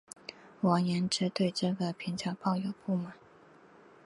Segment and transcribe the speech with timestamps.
[0.61, 3.13] 王延之对这个评价抱有不满。